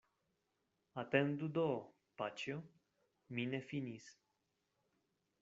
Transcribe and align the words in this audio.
Atendu 1.01 1.49
do, 1.57 1.65
paĉjo, 2.21 2.57
mi 3.37 3.47
ne 3.53 3.61
finis. 3.69 4.11